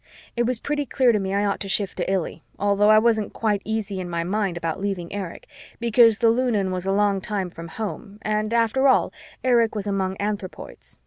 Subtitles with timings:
[0.35, 3.33] It was pretty clear to me I ought to shift to Illy, although I wasn't
[3.33, 5.45] quite easy in my mind about leaving Erich,
[5.79, 10.17] because the Lunan was a long time from home and, after all, Erich was among
[10.19, 10.97] anthropoids.